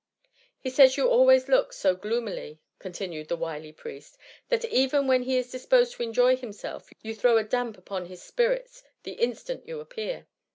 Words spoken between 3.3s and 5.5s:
wily priest, ^^ that even when he